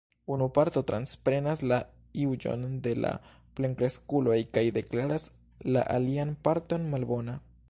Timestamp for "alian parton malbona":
5.99-7.43